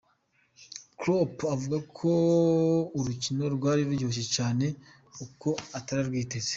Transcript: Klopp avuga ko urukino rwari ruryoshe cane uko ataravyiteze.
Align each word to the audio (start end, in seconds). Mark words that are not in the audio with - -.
Klopp 0.99 1.37
avuga 1.55 1.77
ko 1.97 2.11
urukino 2.97 3.43
rwari 3.55 3.81
ruryoshe 3.87 4.23
cane 4.35 4.67
uko 5.25 5.49
ataravyiteze. 5.77 6.49